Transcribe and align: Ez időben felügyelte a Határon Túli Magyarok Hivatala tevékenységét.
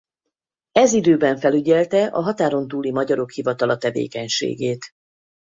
Ez 0.71 0.93
időben 0.93 1.37
felügyelte 1.37 2.05
a 2.07 2.21
Határon 2.21 2.67
Túli 2.67 2.91
Magyarok 2.91 3.31
Hivatala 3.31 3.77
tevékenységét. 3.77 4.93